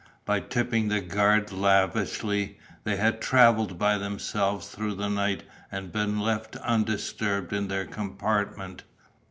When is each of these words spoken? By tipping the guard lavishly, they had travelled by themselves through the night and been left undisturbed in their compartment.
By 0.25 0.39
tipping 0.39 0.87
the 0.87 0.99
guard 0.99 1.51
lavishly, 1.51 2.57
they 2.85 2.95
had 2.95 3.21
travelled 3.21 3.77
by 3.77 3.99
themselves 3.99 4.67
through 4.67 4.95
the 4.95 5.09
night 5.09 5.43
and 5.71 5.91
been 5.91 6.19
left 6.19 6.55
undisturbed 6.55 7.53
in 7.53 7.67
their 7.67 7.85
compartment. 7.85 8.81